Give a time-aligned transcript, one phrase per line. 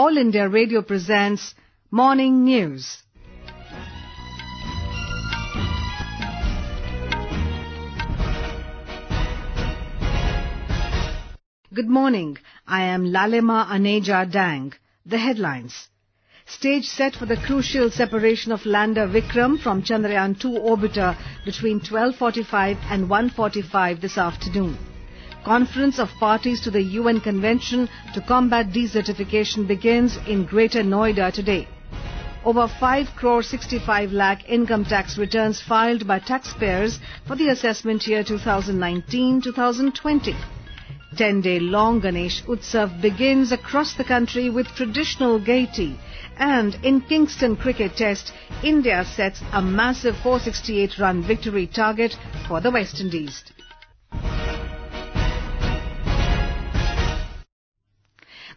[0.00, 1.56] All India Radio presents
[1.90, 3.02] Morning News.
[11.74, 12.38] Good morning.
[12.64, 14.72] I am Lalima Aneja Dang.
[15.04, 15.88] The headlines.
[16.46, 22.76] Stage set for the crucial separation of lander Vikram from Chandrayaan 2 orbiter between 12:45
[22.88, 24.78] and 1:45 this afternoon.
[25.44, 31.66] Conference of parties to the UN Convention to combat desertification begins in Greater Noida today.
[32.44, 38.22] Over 5 crore 65 lakh income tax returns filed by taxpayers for the assessment year
[38.24, 40.34] 2019-2020.
[41.14, 45.98] 10-day long Ganesh Utsav begins across the country with traditional gaiety.
[46.36, 52.16] And in Kingston Cricket Test, India sets a massive 468-run victory target
[52.46, 53.42] for the West Indies.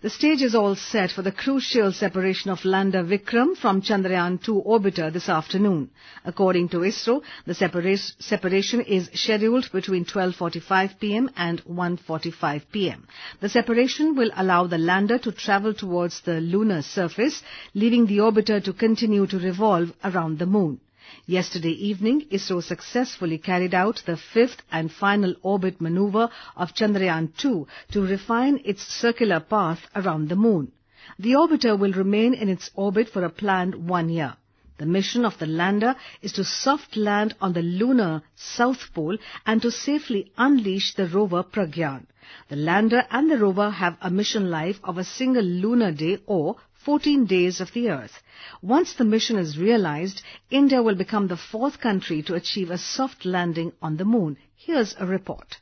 [0.02, 4.64] The stage is all set for the crucial separation of lander Vikram from Chandrayaan 2
[4.66, 5.91] orbiter this afternoon.
[6.26, 13.05] According to ISRO, the separa- separation is scheduled between 12:45 pm and 1:45 pm.
[13.41, 17.43] The separation will allow the lander to travel towards the lunar surface,
[17.76, 20.80] leaving the orbiter to continue to revolve around the moon.
[21.26, 27.68] Yesterday evening, ISRO successfully carried out the fifth and final orbit maneuver of Chandrayaan 2
[27.91, 30.71] to refine its circular path around the moon.
[31.20, 34.37] The orbiter will remain in its orbit for a planned one year.
[34.77, 39.62] The mission of the lander is to soft land on the lunar south pole and
[39.62, 42.07] to safely unleash the rover Pragyan.
[42.48, 46.55] The lander and the rover have a mission life of a single lunar day or
[46.85, 48.21] 14 days of the earth.
[48.62, 53.24] Once the mission is realized, India will become the fourth country to achieve a soft
[53.26, 54.37] landing on the moon.
[54.55, 55.57] Here's a report.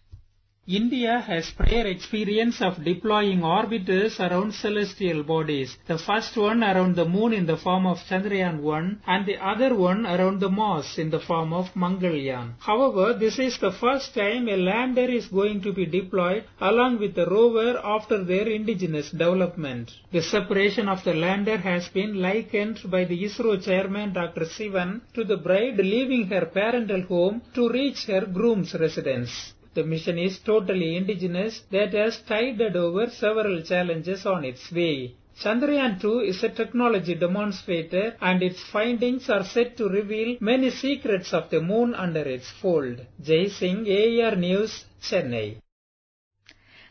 [0.77, 5.75] India has prior experience of deploying orbiters around celestial bodies.
[5.87, 9.73] The first one around the moon in the form of Chandrayaan 1 and the other
[9.73, 12.53] one around the Mars in the form of Mangalyaan.
[12.59, 17.15] However, this is the first time a lander is going to be deployed along with
[17.15, 19.89] the rover after their indigenous development.
[20.11, 24.45] The separation of the lander has been likened by the ISRO chairman Dr.
[24.45, 29.55] Sivan to the bride leaving her parental home to reach her groom's residence.
[29.73, 35.13] The mission is totally indigenous that has tided over several challenges on its way.
[35.39, 41.33] Chandrayaan 2 is a technology demonstrator and its findings are set to reveal many secrets
[41.33, 43.05] of the moon under its fold.
[43.21, 45.57] Jai Singh, AIR News, Chennai.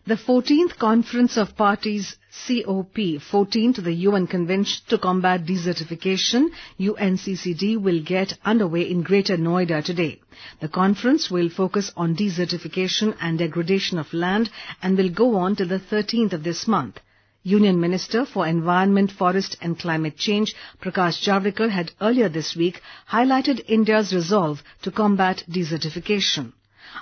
[0.09, 6.49] The 14th Conference of Parties COP14 to the UN Convention to Combat Desertification
[6.81, 10.19] UNCCD will get underway in Greater Noida today.
[10.61, 14.49] The conference will focus on desertification and degradation of land
[14.83, 17.01] and will go on till the 13th of this month.
[17.43, 22.81] Union Minister for Environment, Forest and Climate Change Prakash Javadekar had earlier this week
[23.11, 26.55] highlighted India's resolve to combat desertification.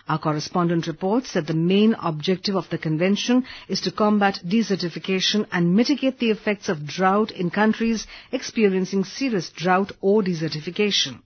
[0.09, 5.75] Our correspondent reports that the main objective of the convention is to combat desertification and
[5.75, 11.23] mitigate the effects of drought in countries experiencing serious drought or desertification.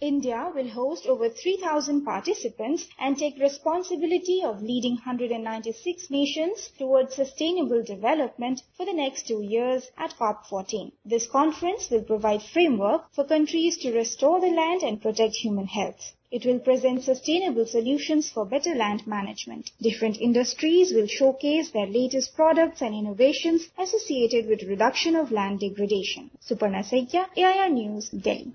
[0.00, 7.82] India will host over 3,000 participants and take responsibility of leading 196 nations towards sustainable
[7.82, 10.92] development for the next two years at COP14.
[11.04, 16.12] This conference will provide framework for countries to restore the land and protect human health.
[16.30, 19.70] It will present sustainable solutions for better land management.
[19.80, 26.30] Different industries will showcase their latest products and innovations associated with reduction of land degradation.
[26.46, 28.52] Suparna Saikia, AIR News, Delhi.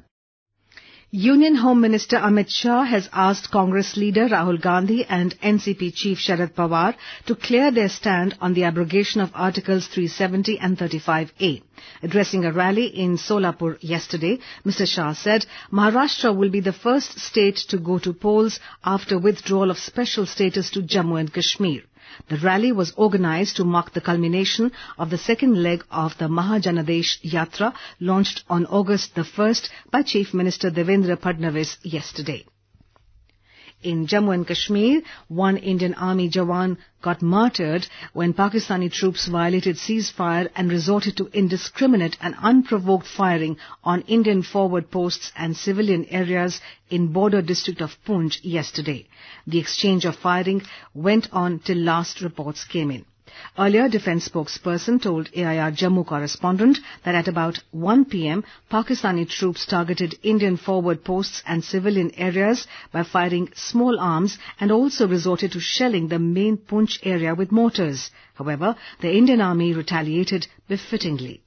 [1.16, 6.56] Union Home Minister Amit Shah has asked Congress leader Rahul Gandhi and NCP chief Sharad
[6.56, 6.96] Pawar
[7.28, 11.62] to clear their stand on the abrogation of Articles 370 and 35A.
[12.02, 14.88] Addressing a rally in Solapur yesterday, Mr.
[14.88, 19.78] Shah said Maharashtra will be the first state to go to polls after withdrawal of
[19.78, 21.84] special status to Jammu and Kashmir.
[22.30, 27.22] The rally was organized to mark the culmination of the second leg of the Mahajanadesh
[27.24, 32.46] Yatra launched on August the 1st by Chief Minister Devendra Fadnavis yesterday.
[33.84, 40.50] In Jammu and Kashmir, one Indian Army Jawan got martyred when Pakistani troops violated ceasefire
[40.56, 47.08] and resorted to indiscriminate and unprovoked firing on Indian forward posts and civilian areas in
[47.12, 49.06] border district of Poonch yesterday.
[49.46, 50.62] The exchange of firing
[50.94, 53.04] went on till last reports came in.
[53.58, 60.16] Earlier, defence spokesperson told AIR Jammu correspondent that at about 1 pm, Pakistani troops targeted
[60.24, 66.08] Indian forward posts and civilian areas by firing small arms and also resorted to shelling
[66.08, 68.12] the main Poonch area with mortars.
[68.36, 71.43] However, the Indian Army retaliated befittingly.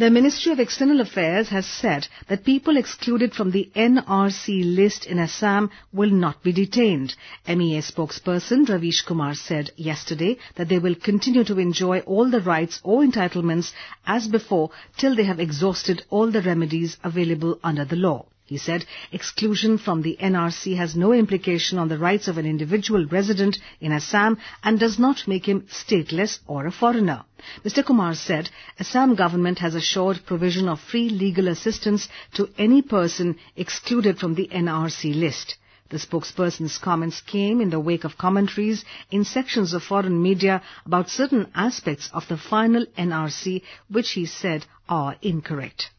[0.00, 5.18] The Ministry of External Affairs has said that people excluded from the NRC list in
[5.18, 7.14] Assam will not be detained.
[7.46, 12.80] MEA spokesperson Ravish Kumar said yesterday that they will continue to enjoy all the rights
[12.82, 13.74] or entitlements
[14.06, 18.24] as before till they have exhausted all the remedies available under the law.
[18.50, 23.06] He said exclusion from the NRC has no implication on the rights of an individual
[23.06, 27.22] resident in Assam and does not make him stateless or a foreigner.
[27.64, 27.86] Mr.
[27.86, 28.50] Kumar said
[28.80, 34.48] Assam government has assured provision of free legal assistance to any person excluded from the
[34.52, 35.54] NRC list.
[35.90, 41.08] The spokesperson's comments came in the wake of commentaries in sections of foreign media about
[41.08, 45.90] certain aspects of the final NRC which he said are incorrect.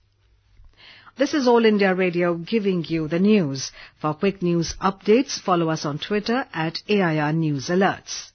[1.21, 3.71] This is All India Radio giving you the news.
[3.99, 8.31] For quick news updates, follow us on Twitter at AIR News Alerts.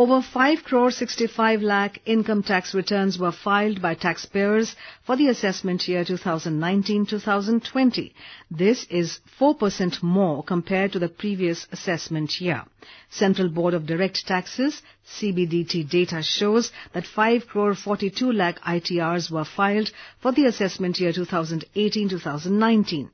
[0.00, 4.74] Over 5 crore 65 lakh income tax returns were filed by taxpayers
[5.04, 8.12] for the assessment year 2019-2020.
[8.50, 12.64] This is 4% more compared to the previous assessment year.
[13.10, 19.44] Central Board of Direct Taxes CBDT data shows that 5 crore 42 lakh ITRs were
[19.44, 23.10] filed for the assessment year 2018-2019.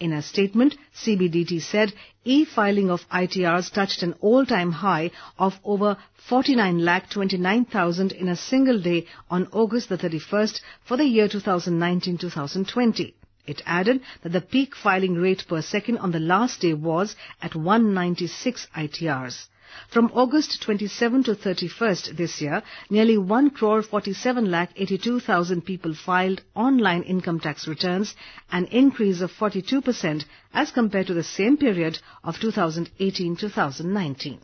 [0.00, 1.92] In a statement, CBDT said
[2.24, 5.10] e-filing of ITRs touched an all-time high
[5.40, 5.96] of over
[6.28, 13.12] 49,29,000 in a single day on August the 31st for the year 2019-2020.
[13.48, 17.56] It added that the peak filing rate per second on the last day was at
[17.56, 19.48] 196 ITRs.
[19.90, 26.40] From August 27 to 31st this year, nearly 1 crore 47 lakh 82,000 people filed
[26.54, 28.14] online income tax returns,
[28.50, 30.24] an increase of 42%
[30.54, 34.38] as compared to the same period of 2018-2019.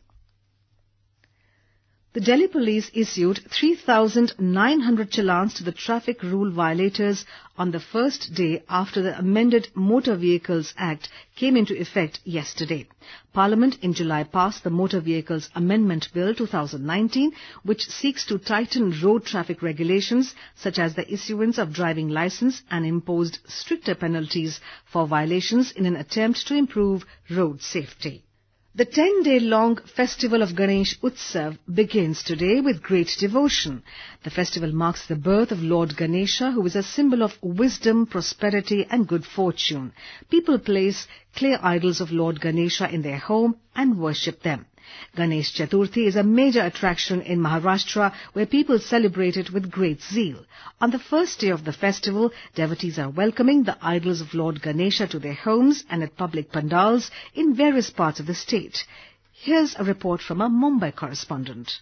[2.14, 7.26] The Delhi police issued 3,900 challans to the traffic rule violators
[7.58, 12.86] on the first day after the amended Motor Vehicles Act came into effect yesterday.
[13.32, 17.32] Parliament in July passed the Motor Vehicles Amendment Bill 2019
[17.64, 22.86] which seeks to tighten road traffic regulations such as the issuance of driving license and
[22.86, 28.22] imposed stricter penalties for violations in an attempt to improve road safety.
[28.76, 33.84] The 10-day-long festival of Ganesh Utsav begins today with great devotion.
[34.24, 38.84] The festival marks the birth of Lord Ganesha, who is a symbol of wisdom, prosperity
[38.90, 39.92] and good fortune.
[40.28, 41.06] People place
[41.36, 44.66] clay idols of Lord Ganesha in their home and worship them.
[45.16, 50.44] Ganesh Chaturthi is a major attraction in Maharashtra where people celebrate it with great zeal.
[50.78, 55.06] On the first day of the festival, devotees are welcoming the idols of Lord Ganesha
[55.06, 58.84] to their homes and at public pandals in various parts of the state.
[59.32, 61.80] Here's a report from a Mumbai correspondent.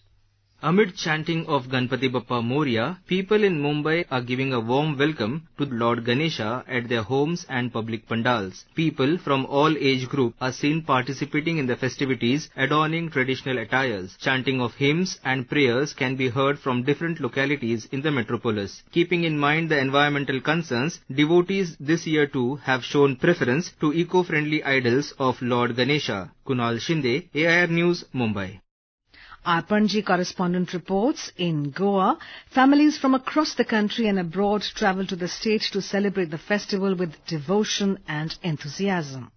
[0.65, 5.65] Amid chanting of Ganpati Bappa Morya, people in Mumbai are giving a warm welcome to
[5.65, 8.65] Lord Ganesha at their homes and public pandals.
[8.77, 14.17] People from all age group are seen participating in the festivities adorning traditional attires.
[14.21, 18.85] Chanting of hymns and prayers can be heard from different localities in the metropolis.
[18.93, 24.63] Keeping in mind the environmental concerns, devotees this year too have shown preference to eco-friendly
[24.63, 26.31] idols of Lord Ganesha.
[26.47, 28.61] Kunal Shinde, AIR News, Mumbai.
[29.45, 32.17] Our Panji correspondent reports in Goa,
[32.51, 36.95] families from across the country and abroad travel to the state to celebrate the festival
[36.95, 39.33] with devotion and enthusiasm.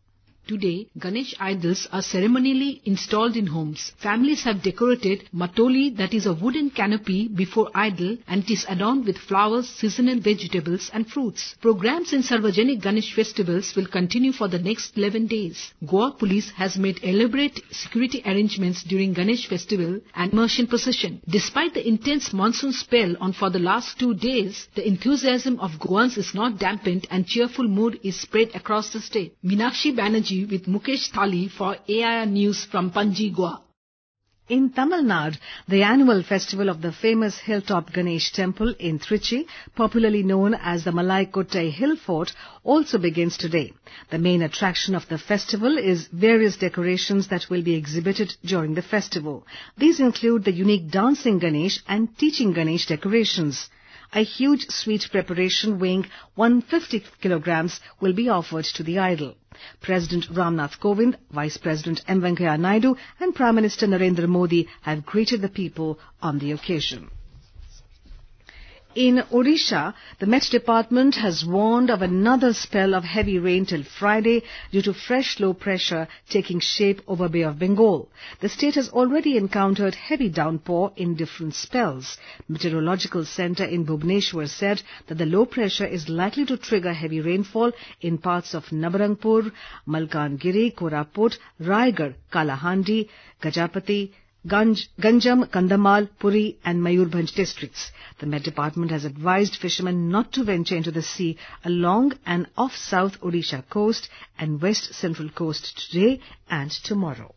[0.47, 3.91] Today, Ganesh idols are ceremonially installed in homes.
[3.97, 9.05] Families have decorated matoli that is a wooden canopy before idol and it is adorned
[9.07, 11.55] with flowers, seasonal vegetables and fruits.
[11.61, 15.73] Programs in Sarvajanik Ganesh festivals will continue for the next 11 days.
[15.83, 21.21] Goa police has made elaborate security arrangements during Ganesh festival and immersion procession.
[21.27, 26.19] Despite the intense monsoon spell on for the last two days, the enthusiasm of Goans
[26.19, 29.35] is not dampened and cheerful mood is spread across the state.
[29.43, 33.61] Minakshi Banerjee with Mukesh Thali for AIR News from Panji, Goa.
[34.47, 35.37] In Tamil Nadu,
[35.67, 40.91] the annual festival of the famous hilltop Ganesh temple in Trichy, popularly known as the
[40.91, 42.31] Malaikottai Hill Fort,
[42.63, 43.73] also begins today.
[44.11, 48.83] The main attraction of the festival is various decorations that will be exhibited during the
[48.83, 49.47] festival.
[49.77, 53.67] These include the unique dancing Ganesh and teaching Ganesh decorations.
[54.15, 56.05] A huge sweet preparation weighing
[56.35, 59.35] 150 kilograms will be offered to the idol.
[59.81, 62.21] President Ramnath Kovind, Vice President M.
[62.21, 67.09] Venkaiah Naidu and Prime Minister Narendra Modi have greeted the people on the occasion.
[68.95, 74.41] In Odisha, the Met Department has warned of another spell of heavy rain till Friday
[74.71, 78.07] due to fresh low pressure taking shape over Bay of Bengal.
[78.39, 82.17] The state has already encountered heavy downpour in different spells.
[82.47, 87.73] Meteorological Centre in Bhubaneswar said that the low pressure is likely to trigger heavy rainfall
[87.99, 89.51] in parts of Nabarangpur,
[89.85, 93.09] Malkangiri, Koraput, Rayagada, Kalahandi,
[93.41, 94.11] Gajapati,
[94.47, 97.91] Ganjam, Kandhamal, Puri and Mayurbhanj districts.
[98.19, 102.75] The Met Department has advised fishermen not to venture into the sea along and off
[102.75, 104.09] South Odisha coast
[104.39, 107.34] and West Central coast today and tomorrow.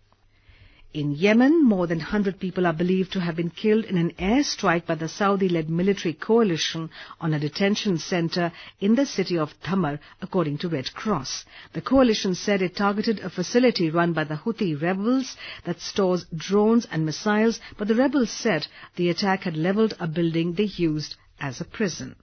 [0.94, 4.86] In Yemen, more than 100 people are believed to have been killed in an airstrike
[4.86, 6.88] by the Saudi-led military coalition
[7.20, 11.44] on a detention center in the city of Dhamar, according to Red Cross.
[11.74, 16.86] The coalition said it targeted a facility run by the Houthi rebels that stores drones
[16.90, 18.66] and missiles, but the rebels said
[18.96, 22.16] the attack had leveled a building they used as a prison.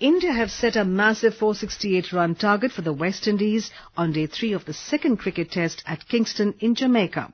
[0.00, 4.64] India have set a massive 468-run target for the West Indies on day three of
[4.64, 7.32] the second cricket test at Kingston in Jamaica.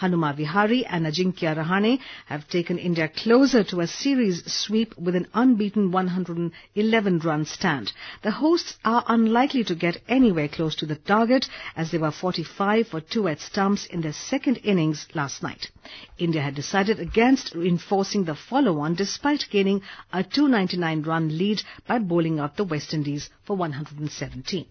[0.00, 5.26] Hanuma Vihari and Ajinkya Rahane have taken India closer to a series sweep with an
[5.32, 7.92] unbeaten 111-run stand.
[8.22, 12.88] The hosts are unlikely to get anywhere close to the target as they were 45
[12.88, 15.70] for 2 at stumps in their second innings last night.
[16.18, 19.80] India had decided against enforcing the follow-on despite gaining
[20.12, 24.66] a 299-run lead by bowling out the West Indies for 117.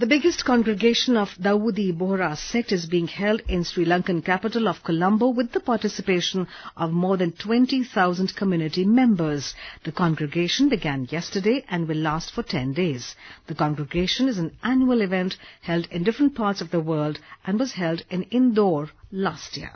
[0.00, 4.82] The biggest congregation of Dawoodi Bohra sect is being held in Sri Lankan capital of
[4.82, 9.52] Colombo with the participation of more than 20,000 community members.
[9.84, 13.14] The congregation began yesterday and will last for 10 days.
[13.46, 17.72] The congregation is an annual event held in different parts of the world and was
[17.72, 19.72] held in Indore last year.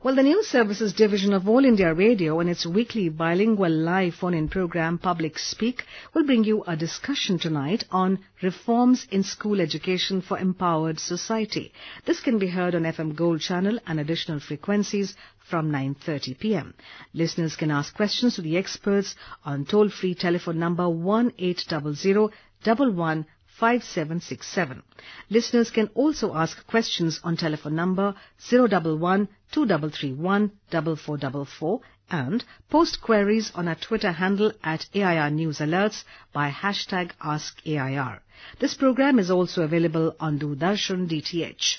[0.00, 4.48] Well, the News Services Division of All India Radio and its weekly bilingual live phone-in
[4.48, 5.82] program Public Speak
[6.14, 11.72] will bring you a discussion tonight on reforms in school education for empowered society.
[12.06, 15.16] This can be heard on FM Gold channel and additional frequencies
[15.50, 16.74] from 9.30 pm.
[17.12, 22.30] Listeners can ask questions to the experts on toll-free telephone number 1800
[22.64, 23.26] 11
[23.58, 24.82] 5767.
[25.30, 28.14] Listeners can also ask questions on telephone number
[28.50, 36.50] 011 2331 4444 and post queries on our Twitter handle at AIR News Alerts by
[36.50, 38.20] hashtag AskAIR.
[38.60, 41.78] This program is also available on Doordarshan DTH.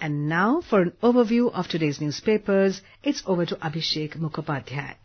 [0.00, 4.96] And now for an overview of today's newspapers, it's over to Abhishek Mukhopadhyay.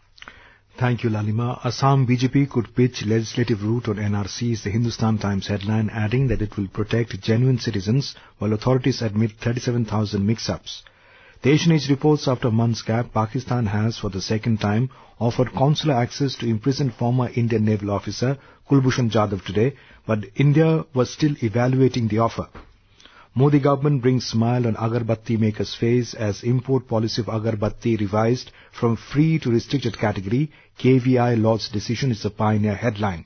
[0.78, 1.60] Thank you, Lalima.
[1.64, 6.42] Assam BJP could pitch legislative route on NRC is the Hindustan Times headline, adding that
[6.42, 10.84] it will protect genuine citizens while authorities admit 37,000 mix-ups.
[11.44, 15.96] The Asian Age reports after months gap, Pakistan has, for the second time, offered consular
[15.96, 18.38] access to imprisoned former Indian naval officer
[18.70, 19.74] Kulbhushan Jadhav today,
[20.08, 22.48] but India was still evaluating the offer.
[23.34, 28.98] Modi government brings smile on agarbatti makers' face as import policy of agarbatti revised from
[28.98, 30.52] free to restricted category.
[30.78, 33.24] KVI Lord's decision is a pioneer headline.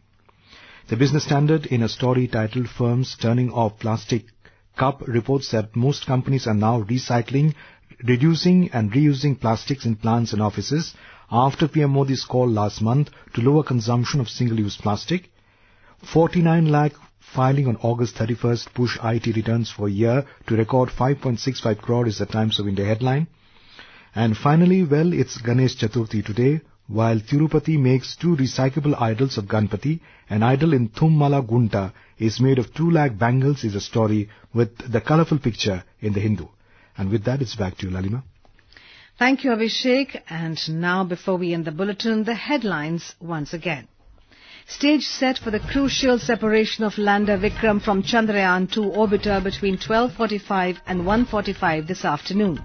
[0.90, 4.26] The Business Standard in a story titled Firms Turning Off Plastic
[4.78, 7.56] Cup reports that most companies are now recycling,
[8.04, 10.94] reducing and reusing plastics in plants and offices
[11.32, 15.32] after PM Modi's call last month to lower consumption of single-use plastic.
[16.14, 16.94] 49 lakh
[17.34, 22.26] filing on August 31st push IT returns for year to record 5.65 crore is the
[22.26, 23.28] Times of India headline.
[24.14, 26.62] And finally, well, it's Ganesh Chaturthi today.
[26.88, 32.60] While Tirupati makes two recyclable idols of Ganpati, an idol in Thummala Gunta is made
[32.60, 36.46] of 2 lakh bangles is a story with the colorful picture in the Hindu.
[36.98, 38.24] And with that, it's back to you, Lalima.
[39.18, 40.22] Thank you, Abhishek.
[40.30, 43.88] And now, before we end the bulletin, the headlines once again.
[44.68, 51.02] Stage set for the crucial separation of lander Vikram from Chandrayaan-2 orbiter between 12.45 and
[51.02, 52.60] 1.45 this afternoon.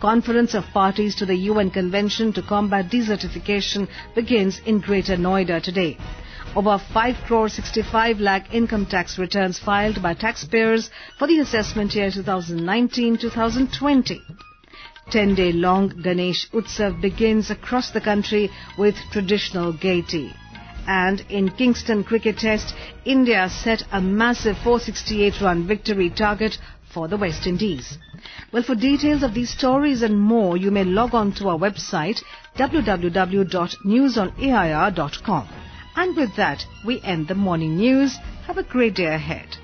[0.00, 5.98] Conference of parties to the UN Convention to combat desertification begins in Greater Noida today.
[6.56, 12.10] Over 5 crore 65 lakh income tax returns filed by taxpayers for the assessment year
[12.10, 14.20] 2019-2020.
[15.10, 20.32] 10-day long Ganesh Utsav begins across the country with traditional gaiety.
[20.86, 22.74] And in Kingston Cricket Test,
[23.04, 26.58] India set a massive 468-run victory target
[26.92, 27.98] for the West Indies.
[28.52, 32.22] Well, for details of these stories and more, you may log on to our website
[32.56, 35.48] www.newsonair.com.
[35.96, 38.16] And with that, we end the morning news.
[38.46, 39.56] Have a great day ahead.